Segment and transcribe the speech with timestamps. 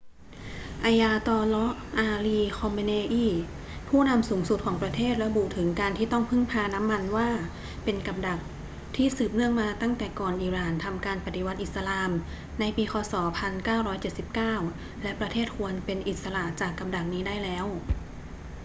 [0.89, 1.69] ayatollah
[2.11, 3.29] ali khamenei
[3.89, 7.29] ผู้นำสูงสุดของประเทศระบุถึงการที่ต้องพึ่งพาน้ำมันว่า
[7.83, 8.39] เป็น กับดัก
[8.95, 12.11] ที่สืบเนื่องมาตั้งแต่ก่อนอิหร่านทำการปฏิวัติอิสลาม
[12.59, 13.13] ในปีค ศ.
[13.89, 17.65] 1979 และประเทศควรเป็นอิสระจากกับดักนี้ได้แล้ว